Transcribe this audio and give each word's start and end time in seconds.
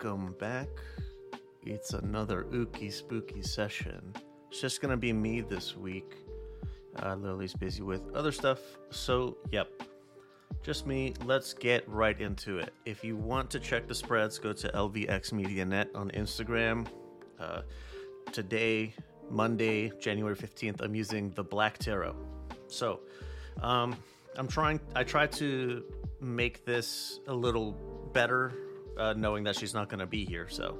welcome 0.00 0.32
back. 0.38 0.68
It's 1.66 1.92
another 1.92 2.44
ooky 2.52 2.92
spooky 2.92 3.42
session. 3.42 4.14
It's 4.48 4.60
just 4.60 4.80
gonna 4.80 4.96
be 4.96 5.12
me 5.12 5.40
this 5.40 5.76
week. 5.76 6.14
Uh, 7.02 7.16
Lily's 7.16 7.52
busy 7.52 7.82
with 7.82 8.02
other 8.14 8.30
stuff, 8.30 8.60
so 8.90 9.38
yep, 9.50 9.68
just 10.62 10.86
me. 10.86 11.14
Let's 11.24 11.52
get 11.52 11.88
right 11.88 12.20
into 12.20 12.58
it. 12.58 12.72
If 12.84 13.02
you 13.02 13.16
want 13.16 13.50
to 13.50 13.58
check 13.58 13.88
the 13.88 13.94
spreads, 13.94 14.38
go 14.38 14.52
to 14.52 14.68
LVX 14.68 15.32
Media 15.32 15.64
Net 15.64 15.88
on 15.96 16.12
Instagram. 16.12 16.86
Uh, 17.40 17.62
today, 18.30 18.94
Monday, 19.28 19.90
January 19.98 20.36
15th, 20.36 20.80
I'm 20.80 20.94
using 20.94 21.30
the 21.30 21.42
Black 21.42 21.76
Tarot. 21.76 22.14
So, 22.68 23.00
um, 23.62 23.96
I'm 24.36 24.46
trying, 24.46 24.78
I 24.94 25.02
try 25.02 25.26
to 25.26 25.82
make 26.20 26.64
this 26.64 27.18
a 27.26 27.34
little 27.34 27.72
better, 28.12 28.52
uh, 28.98 29.14
knowing 29.16 29.44
that 29.44 29.56
she's 29.56 29.74
not 29.74 29.88
going 29.88 30.00
to 30.00 30.06
be 30.06 30.24
here. 30.24 30.48
So, 30.48 30.78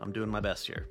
I'm 0.00 0.12
doing 0.12 0.30
my 0.30 0.40
best 0.40 0.66
here. 0.66 0.86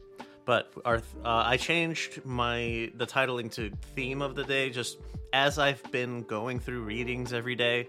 But 0.46 0.72
our, 0.86 0.98
uh, 1.24 1.44
I 1.46 1.58
changed 1.58 2.26
my 2.26 2.92
the 2.96 3.06
titling 3.06 3.52
to 3.54 3.72
theme 3.96 4.22
of 4.22 4.36
the 4.36 4.44
day 4.44 4.70
just 4.70 4.98
as 5.34 5.60
I've 5.60 5.84
been 5.92 6.24
going 6.24 6.60
through 6.60 6.82
readings 6.82 7.34
every 7.34 7.56
day. 7.56 7.88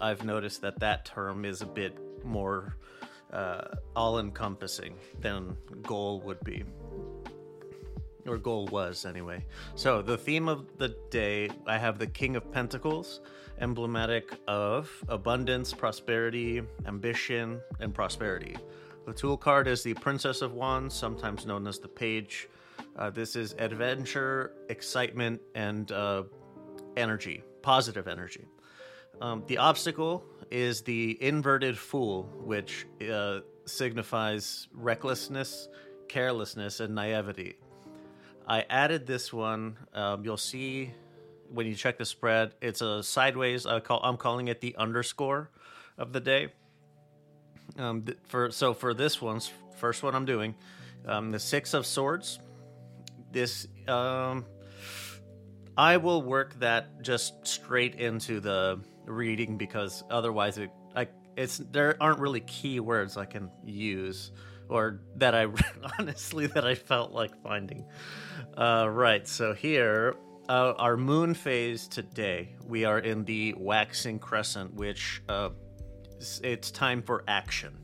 I've 0.00 0.24
noticed 0.24 0.62
that 0.62 0.80
that 0.80 1.04
term 1.04 1.44
is 1.44 1.62
a 1.62 1.66
bit 1.66 1.96
more 2.24 2.76
uh, 3.32 3.62
all 3.94 4.18
encompassing 4.18 4.96
than 5.20 5.56
goal 5.82 6.20
would 6.22 6.42
be. 6.44 6.64
Or 8.26 8.38
goal 8.38 8.66
was, 8.70 9.04
anyway. 9.04 9.44
So, 9.74 10.00
the 10.00 10.16
theme 10.16 10.48
of 10.48 10.78
the 10.78 10.94
day 11.10 11.50
I 11.66 11.76
have 11.76 11.98
the 11.98 12.06
King 12.06 12.36
of 12.36 12.50
Pentacles, 12.52 13.20
emblematic 13.60 14.38
of 14.46 14.90
abundance, 15.08 15.72
prosperity, 15.72 16.62
ambition, 16.86 17.60
and 17.80 17.92
prosperity. 17.92 18.56
The 19.06 19.12
tool 19.12 19.36
card 19.36 19.66
is 19.66 19.82
the 19.82 19.94
Princess 19.94 20.42
of 20.42 20.52
Wands, 20.52 20.94
sometimes 20.94 21.46
known 21.46 21.66
as 21.66 21.80
the 21.80 21.88
Page. 21.88 22.48
Uh, 22.94 23.10
this 23.10 23.34
is 23.34 23.54
adventure, 23.58 24.52
excitement, 24.68 25.40
and 25.54 25.90
uh, 25.90 26.22
energy, 26.96 27.42
positive 27.62 28.06
energy. 28.06 28.46
Um, 29.20 29.42
the 29.46 29.58
obstacle 29.58 30.24
is 30.50 30.82
the 30.82 31.20
inverted 31.22 31.78
fool, 31.78 32.24
which 32.44 32.86
uh, 33.10 33.40
signifies 33.64 34.68
recklessness, 34.72 35.68
carelessness, 36.08 36.80
and 36.80 36.94
naivety. 36.94 37.56
I 38.46 38.64
added 38.68 39.06
this 39.06 39.32
one. 39.32 39.76
Um, 39.94 40.24
you'll 40.24 40.36
see 40.36 40.92
when 41.52 41.66
you 41.66 41.74
check 41.74 41.98
the 41.98 42.04
spread, 42.04 42.54
it's 42.60 42.80
a 42.80 43.02
sideways. 43.02 43.66
I 43.66 43.80
call, 43.80 44.00
I'm 44.02 44.16
calling 44.16 44.48
it 44.48 44.60
the 44.60 44.74
underscore 44.76 45.50
of 45.98 46.12
the 46.12 46.20
day. 46.20 46.48
Um, 47.78 48.02
th- 48.02 48.18
for 48.24 48.50
so 48.50 48.74
for 48.74 48.94
this 48.94 49.20
one's 49.20 49.50
first 49.76 50.02
one 50.02 50.14
I'm 50.14 50.24
doing, 50.24 50.54
um, 51.06 51.30
the 51.30 51.38
six 51.38 51.74
of 51.74 51.86
swords. 51.86 52.38
This 53.30 53.66
um, 53.88 54.44
I 55.76 55.96
will 55.96 56.22
work 56.22 56.58
that 56.60 57.02
just 57.02 57.46
straight 57.46 57.94
into 57.94 58.40
the 58.40 58.80
reading 59.06 59.56
because 59.56 60.04
otherwise 60.10 60.58
it 60.58 60.70
I 60.94 61.08
it's 61.36 61.58
there 61.58 61.96
aren't 62.00 62.18
really 62.18 62.40
key 62.40 62.80
words 62.80 63.16
I 63.16 63.24
can 63.24 63.50
use 63.64 64.32
or 64.72 65.00
that 65.16 65.34
I 65.34 65.46
honestly 65.98 66.46
that 66.48 66.64
I 66.64 66.74
felt 66.74 67.12
like 67.12 67.40
finding. 67.42 67.84
Uh, 68.56 68.88
right, 68.90 69.26
so 69.28 69.52
here 69.52 70.16
uh, 70.48 70.74
our 70.78 70.96
moon 70.96 71.34
phase 71.34 71.86
today 71.86 72.56
we 72.66 72.84
are 72.84 72.98
in 72.98 73.24
the 73.24 73.54
waxing 73.56 74.18
crescent, 74.18 74.74
which 74.74 75.22
uh, 75.28 75.50
it's, 76.42 76.70
time 76.70 77.02
for 77.02 77.24
action, 77.28 77.76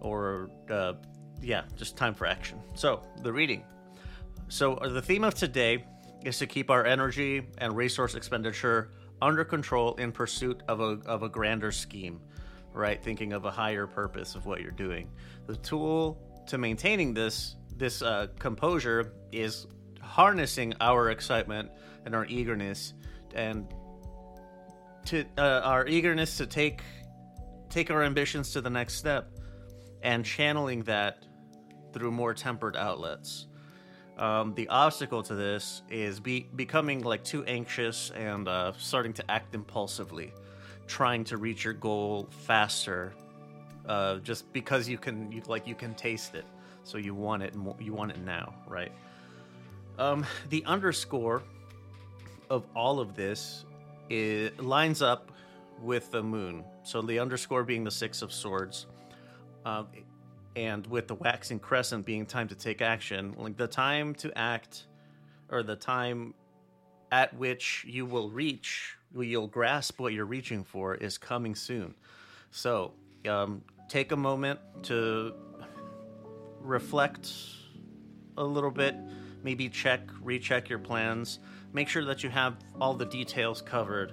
or 0.00 0.50
uh, 0.70 0.94
yeah, 1.42 1.62
just 1.76 1.96
time 1.96 2.14
for 2.14 2.26
action. 2.26 2.60
So 2.74 3.02
the 3.22 3.32
reading. 3.32 3.64
So 4.48 4.74
uh, 4.74 4.88
the 4.88 5.02
theme 5.02 5.24
of 5.24 5.34
today 5.34 5.84
is 6.24 6.38
to 6.38 6.46
keep 6.46 6.70
our 6.70 6.84
energy 6.84 7.46
and 7.58 7.76
resource 7.76 8.14
expenditure 8.14 8.90
under 9.22 9.44
control 9.44 9.94
in 9.96 10.12
pursuit 10.12 10.62
of 10.68 10.80
a, 10.80 10.98
of 11.06 11.22
a 11.22 11.28
grander 11.28 11.72
scheme, 11.72 12.20
right? 12.72 13.02
Thinking 13.02 13.32
of 13.32 13.44
a 13.44 13.50
higher 13.50 13.86
purpose 13.86 14.34
of 14.34 14.46
what 14.46 14.60
you're 14.60 14.70
doing. 14.70 15.08
The 15.46 15.56
tool 15.56 16.18
to 16.46 16.58
maintaining 16.58 17.14
this 17.14 17.56
this 17.76 18.02
uh, 18.02 18.26
composure 18.38 19.12
is 19.32 19.66
harnessing 20.00 20.74
our 20.80 21.10
excitement 21.10 21.70
and 22.04 22.14
our 22.14 22.26
eagerness 22.26 22.94
and 23.34 23.72
to 25.06 25.24
uh, 25.38 25.60
our 25.64 25.86
eagerness 25.86 26.36
to 26.36 26.46
take 26.46 26.82
take 27.70 27.90
our 27.90 28.02
ambitions 28.02 28.52
to 28.52 28.60
the 28.60 28.70
next 28.70 28.94
step 28.94 29.30
and 30.02 30.24
channeling 30.24 30.82
that 30.82 31.24
through 31.92 32.10
more 32.10 32.34
tempered 32.34 32.76
outlets. 32.76 33.46
Um, 34.18 34.54
the 34.54 34.68
obstacle 34.68 35.22
to 35.22 35.34
this 35.34 35.82
is 35.88 36.20
be, 36.20 36.46
becoming 36.54 37.02
like 37.02 37.24
too 37.24 37.42
anxious 37.44 38.10
and 38.10 38.48
uh, 38.48 38.72
starting 38.76 39.14
to 39.14 39.30
act 39.30 39.54
impulsively, 39.54 40.32
trying 40.90 41.22
to 41.22 41.36
reach 41.36 41.64
your 41.64 41.72
goal 41.74 42.28
faster, 42.30 43.12
uh, 43.86 44.16
just 44.16 44.52
because 44.52 44.88
you 44.88 44.98
can 44.98 45.30
you, 45.30 45.40
like 45.46 45.66
you 45.66 45.76
can 45.76 45.94
taste 45.94 46.34
it, 46.34 46.44
so 46.82 46.98
you 46.98 47.14
want 47.14 47.42
it 47.44 47.54
mo- 47.54 47.76
you 47.80 47.94
want 47.94 48.10
it 48.10 48.18
now, 48.18 48.52
right? 48.66 48.92
Um, 49.98 50.26
the 50.48 50.64
underscore 50.64 51.42
of 52.50 52.66
all 52.74 52.98
of 52.98 53.14
this 53.14 53.64
is, 54.08 54.50
lines 54.58 55.00
up 55.00 55.30
with 55.80 56.10
the 56.10 56.22
moon. 56.22 56.64
So 56.82 57.00
the 57.00 57.20
underscore 57.20 57.62
being 57.62 57.84
the 57.84 57.90
six 57.90 58.20
of 58.20 58.32
swords. 58.32 58.86
Um, 59.64 59.86
and 60.56 60.84
with 60.88 61.06
the 61.06 61.14
waxing 61.14 61.60
crescent 61.60 62.04
being 62.04 62.26
time 62.26 62.48
to 62.48 62.56
take 62.56 62.82
action, 62.82 63.34
like 63.38 63.56
the 63.56 63.68
time 63.68 64.14
to 64.16 64.36
act, 64.36 64.86
or 65.48 65.62
the 65.62 65.76
time 65.76 66.34
at 67.12 67.32
which 67.34 67.84
you 67.86 68.04
will 68.04 68.30
reach, 68.30 68.96
you'll 69.14 69.48
grasp 69.48 70.00
what 70.00 70.12
you're 70.12 70.24
reaching 70.24 70.64
for, 70.64 70.94
is 70.94 71.18
coming 71.18 71.54
soon. 71.54 71.94
So, 72.50 72.92
um, 73.28 73.62
take 73.88 74.12
a 74.12 74.16
moment 74.16 74.60
to 74.84 75.34
reflect 76.60 77.32
a 78.36 78.44
little 78.44 78.70
bit, 78.70 78.94
maybe 79.42 79.68
check, 79.68 80.00
recheck 80.22 80.68
your 80.68 80.78
plans, 80.78 81.38
make 81.72 81.88
sure 81.88 82.04
that 82.04 82.22
you 82.22 82.30
have 82.30 82.56
all 82.80 82.94
the 82.94 83.06
details 83.06 83.62
covered, 83.62 84.12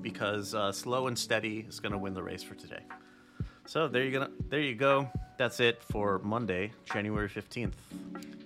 because 0.00 0.54
uh, 0.54 0.72
slow 0.72 1.06
and 1.06 1.18
steady 1.18 1.64
is 1.68 1.80
going 1.80 1.92
to 1.92 1.98
win 1.98 2.12
the 2.12 2.22
race 2.22 2.42
for 2.42 2.54
today. 2.54 2.82
So 3.66 3.88
there 3.88 4.04
you 4.04 4.12
go. 4.12 4.28
There 4.48 4.60
you 4.60 4.74
go. 4.74 5.10
That's 5.38 5.60
it 5.60 5.82
for 5.82 6.20
Monday, 6.20 6.72
January 6.84 7.28
fifteenth. 7.28 7.76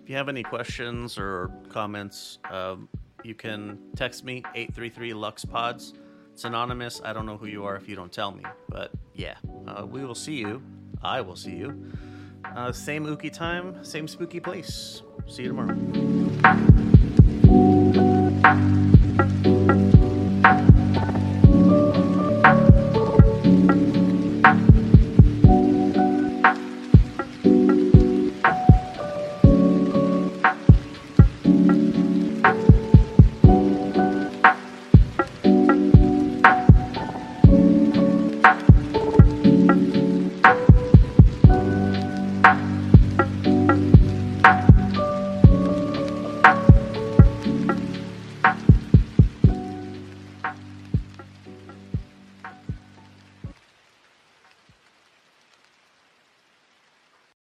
If 0.02 0.08
you 0.08 0.16
have 0.16 0.28
any 0.28 0.42
questions 0.42 1.18
or 1.18 1.50
comments, 1.68 2.38
um, 2.50 2.88
you 3.24 3.34
can 3.34 3.78
text 3.96 4.24
me 4.24 4.42
eight 4.54 4.74
three 4.74 4.90
three 4.90 5.12
Lux 5.12 5.44
Pods. 5.44 5.94
It's 6.32 6.44
anonymous. 6.44 7.00
I 7.04 7.12
don't 7.12 7.26
know 7.26 7.36
who 7.36 7.46
you 7.46 7.64
are 7.64 7.76
if 7.76 7.88
you 7.88 7.96
don't 7.96 8.12
tell 8.12 8.30
me. 8.32 8.44
But 8.68 8.92
yeah, 9.14 9.36
uh, 9.66 9.84
we 9.86 10.04
will 10.04 10.14
see 10.14 10.36
you. 10.36 10.62
I 11.02 11.20
will 11.20 11.36
see 11.36 11.56
you. 11.56 11.90
Uh, 12.56 12.72
same 12.72 13.04
ooky 13.06 13.32
time, 13.32 13.84
same 13.84 14.08
spooky 14.08 14.40
place. 14.40 15.02
See 15.26 15.42
you 15.42 15.48
tomorrow. 15.48 15.76